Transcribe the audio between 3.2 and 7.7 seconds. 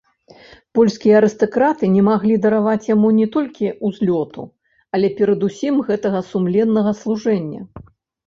толькі ўзлёту, але перадусім гэтага сумленнага служэння.